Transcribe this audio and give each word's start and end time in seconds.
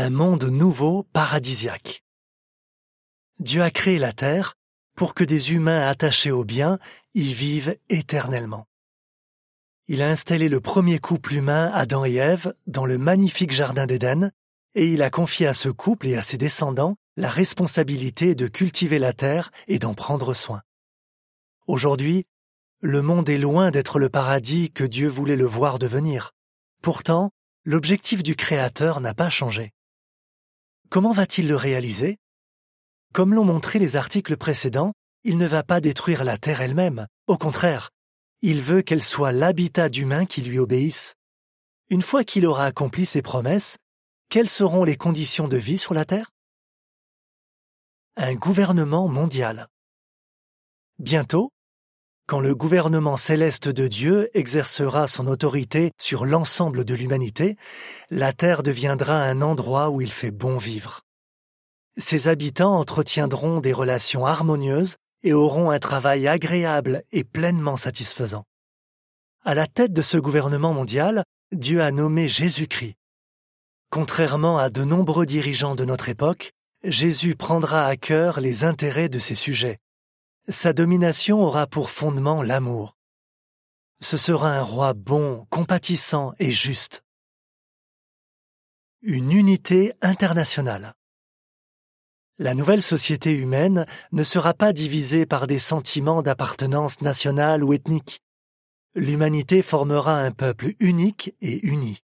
un 0.00 0.10
monde 0.10 0.44
nouveau 0.44 1.02
paradisiaque. 1.12 2.04
Dieu 3.40 3.62
a 3.62 3.72
créé 3.72 3.98
la 3.98 4.12
terre 4.12 4.54
pour 4.94 5.12
que 5.12 5.24
des 5.24 5.54
humains 5.54 5.88
attachés 5.88 6.30
au 6.30 6.44
bien 6.44 6.78
y 7.14 7.32
vivent 7.32 7.76
éternellement. 7.88 8.68
Il 9.88 10.00
a 10.00 10.08
installé 10.08 10.48
le 10.48 10.60
premier 10.60 11.00
couple 11.00 11.34
humain, 11.34 11.72
Adam 11.74 12.04
et 12.04 12.14
Ève, 12.14 12.54
dans 12.68 12.86
le 12.86 12.96
magnifique 12.96 13.50
jardin 13.50 13.86
d'Éden, 13.86 14.30
et 14.76 14.86
il 14.86 15.02
a 15.02 15.10
confié 15.10 15.48
à 15.48 15.54
ce 15.54 15.68
couple 15.68 16.06
et 16.06 16.16
à 16.16 16.22
ses 16.22 16.38
descendants 16.38 16.94
la 17.16 17.28
responsabilité 17.28 18.36
de 18.36 18.46
cultiver 18.46 19.00
la 19.00 19.12
terre 19.12 19.50
et 19.66 19.80
d'en 19.80 19.94
prendre 19.94 20.32
soin. 20.32 20.62
Aujourd'hui, 21.66 22.24
le 22.82 23.02
monde 23.02 23.28
est 23.28 23.38
loin 23.38 23.72
d'être 23.72 23.98
le 23.98 24.10
paradis 24.10 24.70
que 24.70 24.84
Dieu 24.84 25.08
voulait 25.08 25.34
le 25.34 25.46
voir 25.46 25.80
devenir. 25.80 26.30
Pourtant, 26.82 27.32
l'objectif 27.64 28.22
du 28.22 28.36
Créateur 28.36 29.00
n'a 29.00 29.12
pas 29.12 29.28
changé. 29.28 29.72
Comment 30.90 31.12
va-t-il 31.12 31.48
le 31.48 31.56
réaliser? 31.56 32.16
Comme 33.12 33.34
l'ont 33.34 33.44
montré 33.44 33.78
les 33.78 33.96
articles 33.96 34.38
précédents, 34.38 34.94
il 35.22 35.36
ne 35.36 35.46
va 35.46 35.62
pas 35.62 35.82
détruire 35.82 36.24
la 36.24 36.38
terre 36.38 36.62
elle-même. 36.62 37.06
Au 37.26 37.36
contraire, 37.36 37.90
il 38.40 38.62
veut 38.62 38.80
qu'elle 38.80 39.02
soit 39.02 39.32
l'habitat 39.32 39.90
d'humains 39.90 40.24
qui 40.24 40.40
lui 40.40 40.58
obéissent. 40.58 41.14
Une 41.90 42.00
fois 42.00 42.24
qu'il 42.24 42.46
aura 42.46 42.64
accompli 42.64 43.04
ses 43.04 43.20
promesses, 43.20 43.76
quelles 44.30 44.48
seront 44.48 44.84
les 44.84 44.96
conditions 44.96 45.46
de 45.46 45.58
vie 45.58 45.76
sur 45.76 45.92
la 45.92 46.06
terre? 46.06 46.30
Un 48.16 48.34
gouvernement 48.34 49.08
mondial. 49.08 49.68
Bientôt, 50.98 51.50
quand 52.28 52.40
le 52.40 52.54
gouvernement 52.54 53.16
céleste 53.16 53.70
de 53.70 53.88
Dieu 53.88 54.28
exercera 54.34 55.06
son 55.06 55.26
autorité 55.28 55.92
sur 55.98 56.26
l'ensemble 56.26 56.84
de 56.84 56.94
l'humanité, 56.94 57.56
la 58.10 58.34
terre 58.34 58.62
deviendra 58.62 59.14
un 59.14 59.40
endroit 59.40 59.88
où 59.88 60.02
il 60.02 60.12
fait 60.12 60.30
bon 60.30 60.58
vivre. 60.58 61.00
Ses 61.96 62.28
habitants 62.28 62.78
entretiendront 62.78 63.60
des 63.60 63.72
relations 63.72 64.26
harmonieuses 64.26 64.96
et 65.22 65.32
auront 65.32 65.70
un 65.70 65.78
travail 65.78 66.28
agréable 66.28 67.02
et 67.12 67.24
pleinement 67.24 67.78
satisfaisant. 67.78 68.44
À 69.46 69.54
la 69.54 69.66
tête 69.66 69.94
de 69.94 70.02
ce 70.02 70.18
gouvernement 70.18 70.74
mondial, 70.74 71.24
Dieu 71.52 71.80
a 71.82 71.90
nommé 71.90 72.28
Jésus-Christ. 72.28 72.96
Contrairement 73.90 74.58
à 74.58 74.68
de 74.68 74.84
nombreux 74.84 75.24
dirigeants 75.24 75.76
de 75.76 75.86
notre 75.86 76.10
époque, 76.10 76.52
Jésus 76.84 77.36
prendra 77.36 77.86
à 77.86 77.96
cœur 77.96 78.38
les 78.40 78.64
intérêts 78.64 79.08
de 79.08 79.18
ses 79.18 79.34
sujets 79.34 79.78
sa 80.48 80.72
domination 80.72 81.42
aura 81.42 81.66
pour 81.66 81.90
fondement 81.90 82.42
l'amour. 82.42 82.96
Ce 84.00 84.16
sera 84.16 84.50
un 84.50 84.62
roi 84.62 84.94
bon, 84.94 85.46
compatissant 85.50 86.32
et 86.38 86.52
juste. 86.52 87.04
Une 89.02 89.32
unité 89.32 89.92
internationale. 90.00 90.94
La 92.38 92.54
nouvelle 92.54 92.82
société 92.82 93.32
humaine 93.32 93.84
ne 94.12 94.22
sera 94.22 94.54
pas 94.54 94.72
divisée 94.72 95.26
par 95.26 95.46
des 95.46 95.58
sentiments 95.58 96.22
d'appartenance 96.22 97.00
nationale 97.00 97.64
ou 97.64 97.72
ethnique. 97.72 98.20
L'humanité 98.94 99.60
formera 99.60 100.18
un 100.20 100.30
peuple 100.30 100.74
unique 100.78 101.34
et 101.40 101.66
uni. 101.66 101.98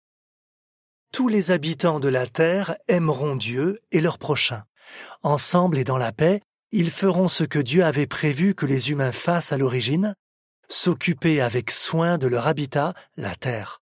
Tous 1.11 1.27
les 1.27 1.52
habitants 1.52 1.99
de 1.99 2.08
la 2.08 2.25
Terre 2.25 2.75
aimeront 2.88 3.36
Dieu 3.36 3.80
et 3.91 4.02
leur 4.02 4.17
prochain. 4.17 4.64
Ensemble 5.21 5.77
et 5.77 5.83
dans 5.83 5.97
la 5.97 6.11
paix, 6.11 6.41
ils 6.76 6.90
feront 6.90 7.30
ce 7.30 7.44
que 7.44 7.60
Dieu 7.60 7.86
avait 7.86 8.08
prévu 8.08 8.56
que 8.56 8.66
les 8.66 8.90
humains 8.90 9.12
fassent 9.12 9.54
à 9.54 9.60
l'origine, 9.60 10.16
s'occuper 10.70 11.40
avec 11.40 11.70
soin 11.70 12.18
de 12.18 12.26
leur 12.26 12.48
habitat, 12.48 12.96
la 13.16 13.36
terre. 13.36 13.84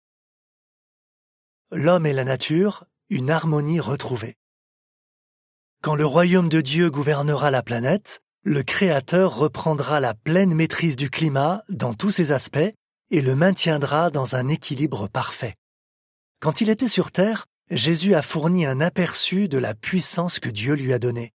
L'homme 1.69 2.07
et 2.07 2.13
la 2.13 2.23
nature, 2.23 2.85
une 3.09 3.29
harmonie 3.29 3.79
retrouvée. 3.79 4.35
Quand 5.83 5.93
le 5.93 6.07
royaume 6.07 6.49
de 6.49 6.59
Dieu 6.59 6.89
gouvernera 6.89 7.51
la 7.51 7.61
planète, 7.61 8.19
le 8.43 8.63
Créateur 8.63 9.35
reprendra 9.35 9.99
la 9.99 10.15
pleine 10.15 10.55
maîtrise 10.55 10.95
du 10.95 11.11
climat 11.11 11.63
dans 11.69 11.93
tous 11.93 12.09
ses 12.09 12.31
aspects 12.31 12.73
et 13.11 13.21
le 13.21 13.35
maintiendra 13.35 14.09
dans 14.09 14.35
un 14.35 14.47
équilibre 14.47 15.07
parfait. 15.07 15.55
Quand 16.39 16.61
il 16.61 16.71
était 16.71 16.87
sur 16.87 17.11
Terre, 17.11 17.45
Jésus 17.69 18.15
a 18.15 18.23
fourni 18.23 18.65
un 18.65 18.81
aperçu 18.81 19.47
de 19.47 19.59
la 19.59 19.75
puissance 19.75 20.39
que 20.39 20.49
Dieu 20.49 20.73
lui 20.73 20.93
a 20.93 20.97
donnée. 20.97 21.31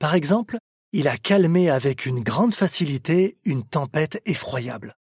Par 0.00 0.16
exemple, 0.16 0.58
il 0.92 1.08
a 1.08 1.16
calmé 1.16 1.70
avec 1.70 2.04
une 2.04 2.22
grande 2.22 2.54
facilité 2.54 3.38
une 3.44 3.64
tempête 3.64 4.20
effroyable. 4.26 4.94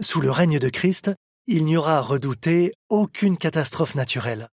Sous 0.00 0.20
le 0.20 0.30
règne 0.30 0.58
de 0.58 0.68
Christ, 0.68 1.12
il 1.46 1.64
n'y 1.64 1.76
aura 1.76 1.98
à 1.98 2.02
redouter 2.02 2.74
aucune 2.88 3.38
catastrophe 3.38 3.94
naturelle. 3.94 4.48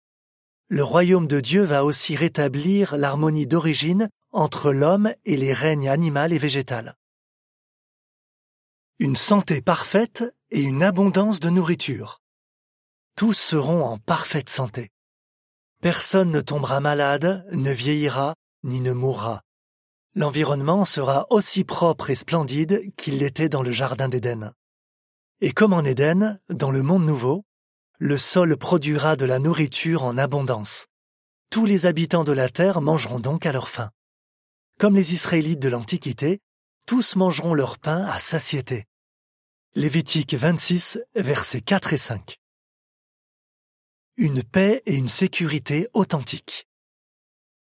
Le 0.68 0.82
royaume 0.82 1.28
de 1.28 1.40
Dieu 1.40 1.62
va 1.62 1.84
aussi 1.84 2.16
rétablir 2.16 2.96
l'harmonie 2.96 3.46
d'origine 3.46 4.08
entre 4.32 4.72
l'homme 4.72 5.14
et 5.24 5.36
les 5.36 5.52
règnes 5.52 5.88
animal 5.88 6.32
et 6.32 6.38
végétal. 6.38 6.96
Une 8.98 9.16
santé 9.16 9.62
parfaite 9.62 10.24
et 10.50 10.60
une 10.60 10.82
abondance 10.82 11.40
de 11.40 11.50
nourriture. 11.50 12.20
Tous 13.16 13.34
seront 13.34 13.84
en 13.84 13.98
parfaite 13.98 14.48
santé. 14.48 14.90
Personne 15.80 16.30
ne 16.30 16.40
tombera 16.40 16.80
malade, 16.80 17.46
ne 17.52 17.72
vieillira, 17.72 18.34
ni 18.64 18.80
ne 18.80 18.92
mourra 18.92 19.42
l'environnement 20.14 20.84
sera 20.84 21.26
aussi 21.30 21.64
propre 21.64 22.10
et 22.10 22.14
splendide 22.14 22.92
qu'il 22.96 23.18
l'était 23.18 23.48
dans 23.48 23.62
le 23.62 23.72
Jardin 23.72 24.08
d'Éden. 24.08 24.52
Et 25.40 25.52
comme 25.52 25.72
en 25.72 25.82
Éden, 25.82 26.38
dans 26.48 26.70
le 26.70 26.82
monde 26.82 27.04
nouveau, 27.04 27.44
le 27.98 28.18
sol 28.18 28.56
produira 28.56 29.16
de 29.16 29.24
la 29.24 29.38
nourriture 29.38 30.02
en 30.02 30.18
abondance. 30.18 30.88
Tous 31.50 31.66
les 31.66 31.86
habitants 31.86 32.24
de 32.24 32.32
la 32.32 32.48
terre 32.48 32.80
mangeront 32.80 33.20
donc 33.20 33.46
à 33.46 33.52
leur 33.52 33.68
faim. 33.68 33.90
Comme 34.78 34.96
les 34.96 35.14
Israélites 35.14 35.60
de 35.60 35.68
l'Antiquité, 35.68 36.40
tous 36.86 37.16
mangeront 37.16 37.54
leur 37.54 37.78
pain 37.78 38.04
à 38.06 38.18
satiété. 38.18 38.86
Lévitique 39.74 40.34
26, 40.34 41.00
versets 41.14 41.60
4 41.60 41.92
et 41.92 41.98
5. 41.98 42.38
Une 44.16 44.42
paix 44.42 44.82
et 44.86 44.96
une 44.96 45.08
sécurité 45.08 45.88
authentiques. 45.92 46.68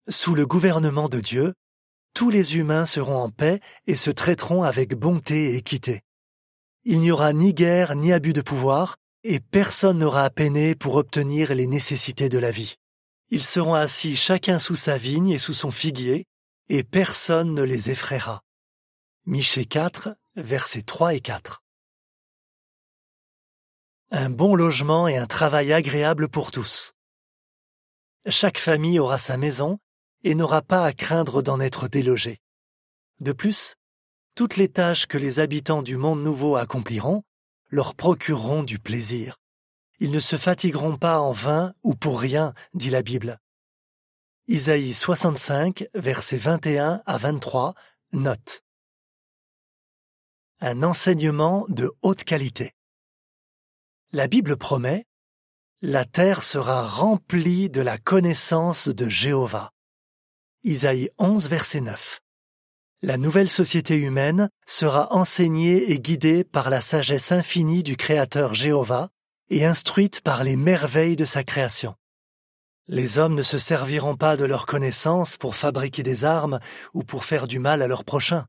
Sous 0.09 0.35
le 0.35 0.45
gouvernement 0.45 1.07
de 1.07 1.19
Dieu, 1.19 1.53
tous 2.13 2.29
les 2.29 2.57
humains 2.57 2.85
seront 2.85 3.17
en 3.17 3.29
paix 3.29 3.59
et 3.87 3.95
se 3.95 4.11
traiteront 4.11 4.63
avec 4.63 4.95
bonté 4.95 5.51
et 5.51 5.55
équité. 5.55 6.01
Il 6.83 6.99
n'y 6.99 7.11
aura 7.11 7.33
ni 7.33 7.53
guerre 7.53 7.95
ni 7.95 8.11
abus 8.11 8.33
de 8.33 8.41
pouvoir, 8.41 8.97
et 9.23 9.39
personne 9.39 9.99
n'aura 9.99 10.23
à 10.23 10.29
peiner 10.29 10.73
pour 10.75 10.95
obtenir 10.95 11.53
les 11.53 11.67
nécessités 11.67 12.29
de 12.29 12.39
la 12.39 12.51
vie. 12.51 12.75
Ils 13.29 13.43
seront 13.43 13.75
assis 13.75 14.15
chacun 14.15 14.59
sous 14.59 14.75
sa 14.75 14.97
vigne 14.97 15.29
et 15.29 15.37
sous 15.37 15.53
son 15.53 15.71
figuier, 15.71 16.25
et 16.69 16.83
personne 16.83 17.53
ne 17.53 17.61
les 17.61 17.91
effraiera. 17.91 18.41
Michée 19.25 19.65
4, 19.65 20.15
versets 20.35 20.81
3 20.81 21.13
et 21.15 21.21
4. 21.21 21.61
Un 24.11 24.29
bon 24.29 24.55
logement 24.55 25.07
et 25.07 25.17
un 25.17 25.27
travail 25.27 25.71
agréable 25.71 26.27
pour 26.27 26.51
tous. 26.51 26.93
Chaque 28.27 28.57
famille 28.57 28.99
aura 28.99 29.17
sa 29.17 29.37
maison 29.37 29.79
et 30.23 30.35
n'aura 30.35 30.61
pas 30.61 30.85
à 30.85 30.93
craindre 30.93 31.41
d'en 31.41 31.59
être 31.59 31.87
délogé. 31.87 32.39
De 33.19 33.31
plus, 33.31 33.75
toutes 34.35 34.57
les 34.57 34.69
tâches 34.69 35.07
que 35.07 35.17
les 35.17 35.39
habitants 35.39 35.83
du 35.83 35.97
monde 35.97 36.23
nouveau 36.23 36.55
accompliront 36.55 37.23
leur 37.69 37.95
procureront 37.95 38.63
du 38.63 38.79
plaisir. 38.79 39.37
Ils 39.99 40.11
ne 40.11 40.19
se 40.19 40.35
fatigueront 40.35 40.97
pas 40.97 41.19
en 41.19 41.31
vain 41.31 41.73
ou 41.83 41.95
pour 41.95 42.19
rien, 42.19 42.53
dit 42.73 42.89
la 42.89 43.01
Bible. 43.01 43.39
Isaïe 44.47 44.93
65, 44.93 45.87
versets 45.93 46.37
21 46.37 47.01
à 47.05 47.17
23, 47.17 47.75
note. 48.13 48.63
Un 50.59 50.83
enseignement 50.83 51.65
de 51.69 51.91
haute 52.01 52.23
qualité. 52.23 52.73
La 54.11 54.27
Bible 54.27 54.57
promet 54.57 55.05
La 55.81 56.05
terre 56.05 56.43
sera 56.43 56.85
remplie 56.85 57.69
de 57.69 57.81
la 57.81 57.97
connaissance 57.97 58.89
de 58.89 59.07
Jéhovah. 59.07 59.71
Isaïe 60.63 61.09
11, 61.17 61.49
verset 61.49 61.81
9. 61.81 62.19
La 63.01 63.17
nouvelle 63.17 63.49
société 63.49 63.95
humaine 63.95 64.47
sera 64.67 65.11
enseignée 65.11 65.91
et 65.91 65.97
guidée 65.97 66.43
par 66.43 66.69
la 66.69 66.81
sagesse 66.81 67.31
infinie 67.31 67.81
du 67.81 67.97
Créateur 67.97 68.53
Jéhovah 68.53 69.09
et 69.49 69.65
instruite 69.65 70.21
par 70.21 70.43
les 70.43 70.55
merveilles 70.55 71.15
de 71.15 71.25
sa 71.25 71.43
création. 71.43 71.95
Les 72.85 73.17
hommes 73.17 73.33
ne 73.33 73.41
se 73.41 73.57
serviront 73.57 74.15
pas 74.15 74.37
de 74.37 74.45
leur 74.45 74.67
connaissance 74.67 75.35
pour 75.35 75.55
fabriquer 75.55 76.03
des 76.03 76.25
armes 76.25 76.59
ou 76.93 77.03
pour 77.03 77.25
faire 77.25 77.47
du 77.47 77.57
mal 77.57 77.81
à 77.81 77.87
leurs 77.87 78.05
prochains. 78.05 78.45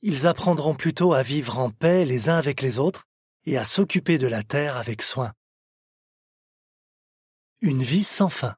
Ils 0.00 0.26
apprendront 0.26 0.74
plutôt 0.74 1.12
à 1.12 1.22
vivre 1.22 1.58
en 1.58 1.68
paix 1.68 2.06
les 2.06 2.30
uns 2.30 2.38
avec 2.38 2.62
les 2.62 2.78
autres 2.78 3.04
et 3.44 3.58
à 3.58 3.66
s'occuper 3.66 4.16
de 4.16 4.26
la 4.26 4.42
terre 4.42 4.78
avec 4.78 5.02
soin. 5.02 5.34
Une 7.60 7.82
vie 7.82 8.04
sans 8.04 8.30
fin. 8.30 8.56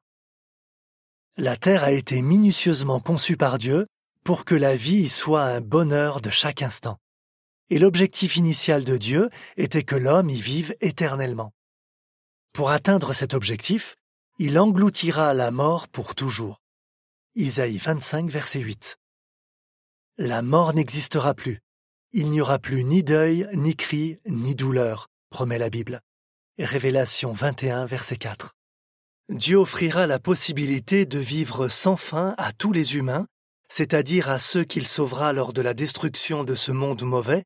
La 1.39 1.55
terre 1.55 1.83
a 1.83 1.91
été 1.91 2.23
minutieusement 2.23 2.99
conçue 2.99 3.37
par 3.37 3.59
Dieu 3.59 3.85
pour 4.23 4.43
que 4.43 4.55
la 4.55 4.75
vie 4.75 5.01
y 5.01 5.09
soit 5.09 5.43
un 5.43 5.61
bonheur 5.61 6.19
de 6.19 6.31
chaque 6.31 6.63
instant. 6.63 6.97
Et 7.69 7.77
l'objectif 7.77 8.37
initial 8.37 8.83
de 8.83 8.97
Dieu 8.97 9.29
était 9.55 9.83
que 9.83 9.95
l'homme 9.95 10.31
y 10.31 10.41
vive 10.41 10.75
éternellement. 10.81 11.53
Pour 12.53 12.71
atteindre 12.71 13.13
cet 13.13 13.35
objectif, 13.35 13.95
il 14.39 14.57
engloutira 14.57 15.35
la 15.35 15.51
mort 15.51 15.87
pour 15.87 16.15
toujours. 16.15 16.59
Isaïe 17.35 17.77
25, 17.77 18.31
verset 18.31 18.61
8. 18.61 18.97
La 20.17 20.41
mort 20.41 20.73
n'existera 20.73 21.35
plus. 21.35 21.61
Il 22.13 22.31
n'y 22.31 22.41
aura 22.41 22.57
plus 22.57 22.83
ni 22.83 23.03
deuil, 23.03 23.47
ni 23.53 23.75
cri, 23.75 24.19
ni 24.25 24.55
douleur, 24.55 25.07
promet 25.29 25.59
la 25.59 25.69
Bible. 25.69 26.01
Révélation 26.57 27.31
21, 27.31 27.85
verset 27.85 28.17
4. 28.17 28.56
Dieu 29.29 29.57
offrira 29.57 30.07
la 30.07 30.19
possibilité 30.19 31.05
de 31.05 31.19
vivre 31.19 31.67
sans 31.67 31.97
fin 31.97 32.33
à 32.37 32.53
tous 32.53 32.71
les 32.71 32.95
humains, 32.95 33.27
c'est-à-dire 33.67 34.29
à 34.29 34.39
ceux 34.39 34.63
qu'il 34.63 34.87
sauvera 34.87 35.33
lors 35.33 35.51
de 35.51 35.61
la 35.61 35.73
destruction 35.73 36.45
de 36.45 36.55
ce 36.55 36.71
monde 36.71 37.03
mauvais, 37.03 37.43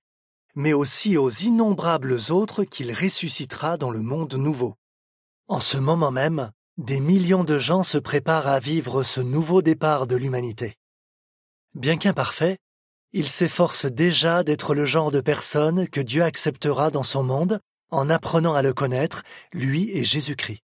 mais 0.54 0.74
aussi 0.74 1.18
aux 1.18 1.32
innombrables 1.32 2.20
autres 2.30 2.66
qu'il 2.66 2.94
ressuscitera 2.94 3.78
dans 3.78 3.90
le 3.90 4.02
monde 4.02 4.36
nouveau. 4.36 4.76
En 5.48 5.60
ce 5.60 5.78
moment 5.78 6.12
même, 6.12 6.52
des 6.78 7.00
millions 7.00 7.44
de 7.44 7.58
gens 7.58 7.82
se 7.82 7.98
préparent 7.98 8.48
à 8.48 8.60
vivre 8.60 9.02
ce 9.02 9.20
nouveau 9.20 9.64
départ 9.64 10.06
de 10.06 10.16
l'humanité. 10.16 10.76
Bien 11.74 11.98
qu'imparfait, 11.98 12.58
il 13.12 13.28
s'efforce 13.28 13.88
déjà 13.88 14.44
d'être 14.44 14.76
le 14.76 14.86
genre 14.86 15.12
de 15.12 15.20
personne 15.20 15.88
que 15.88 16.00
Dieu 16.00 16.24
acceptera 16.24 16.92
dans 16.92 17.04
son 17.04 17.24
monde 17.24 17.60
en 17.90 18.08
apprenant 18.10 18.54
à 18.54 18.62
le 18.62 18.74
connaître, 18.74 19.24
lui 19.52 19.90
et 19.92 20.06
Jésus-Christ. 20.06 20.62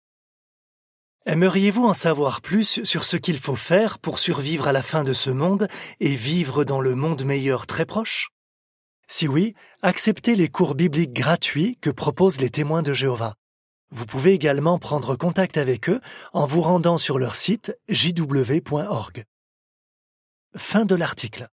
Aimeriez-vous 1.26 1.87
en 1.87 1.94
savoir 1.94 2.43
plus 2.43 2.85
sur 2.85 3.05
ce 3.05 3.17
qu'il 3.17 3.41
faut 3.41 3.56
faire 3.56 3.99
pour 3.99 4.19
survivre 4.19 4.69
à 4.69 4.73
la 4.73 4.82
fin 4.82 5.05
de 5.05 5.15
ce 5.15 5.31
monde 5.31 5.69
et 5.99 6.15
vivre 6.15 6.65
dans 6.65 6.82
le 6.82 6.94
monde 6.94 7.25
meilleur 7.25 7.67
très 7.67 7.87
proche? 7.87 8.29
Si 9.09 9.26
oui, 9.26 9.55
acceptez 9.81 10.35
les 10.35 10.50
cours 10.50 10.75
bibliques 10.75 11.15
gratuits 11.15 11.79
que 11.81 11.88
proposent 11.88 12.43
les 12.43 12.50
témoins 12.50 12.82
de 12.82 12.93
Jéhovah. 12.93 13.37
Vous 13.91 14.05
pouvez 14.05 14.35
également 14.35 14.79
prendre 14.79 15.17
contact 15.17 15.56
avec 15.56 15.88
eux 15.88 16.03
en 16.35 16.44
vous 16.44 16.61
rendant 16.61 16.99
sur 16.99 17.19
leur 17.19 17.37
site 17.37 17.75
jw.org. 17.88 19.25
Fin 20.56 20.85
de 20.85 20.94
l'article. 20.94 21.49